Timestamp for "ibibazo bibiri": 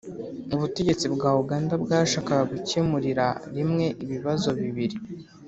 4.03-4.95